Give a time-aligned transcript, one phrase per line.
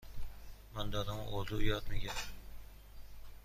[0.75, 2.33] من دارم اردو یاد می گیرم.